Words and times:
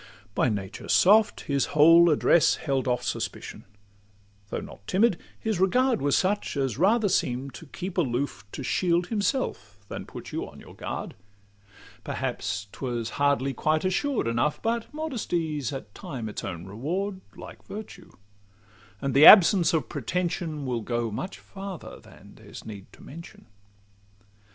By 0.33 0.49
nature 0.49 0.89
soft, 0.89 1.41
his 1.41 1.67
whole 1.77 2.09
address 2.09 2.55
held 2.55 2.87
off 2.87 3.03
Suspicion: 3.03 3.65
though 4.49 4.59
not 4.59 4.87
timid, 4.87 5.19
his 5.39 5.59
regard 5.59 6.01
Was 6.01 6.17
such 6.17 6.57
as 6.57 6.79
rather 6.79 7.07
seem'd 7.07 7.53
to 7.53 7.67
keep 7.67 7.99
aloof, 7.99 8.43
To 8.53 8.63
shield 8.63 9.09
himself 9.09 9.77
than 9.89 10.07
put 10.07 10.31
you 10.31 10.49
on 10.49 10.59
your 10.59 10.73
guard: 10.73 11.13
Perhaps 12.03 12.65
'twas 12.71 13.11
hardly 13.21 13.53
quite 13.53 13.85
assured 13.85 14.25
enough, 14.27 14.59
But 14.59 14.91
modesty 14.91 15.61
's 15.61 15.71
at 15.71 15.93
times 15.93 16.31
its 16.31 16.43
own 16.43 16.65
reward, 16.65 17.21
Like 17.37 17.63
virtue; 17.67 18.09
and 19.03 19.13
the 19.13 19.27
absence 19.27 19.71
of 19.71 19.87
pretension 19.87 20.65
Will 20.65 20.81
go 20.81 21.11
much 21.11 21.37
farther 21.37 21.99
than 21.99 22.33
there's 22.37 22.65
need 22.65 22.91
to 22.93 23.03
mention. 23.03 23.45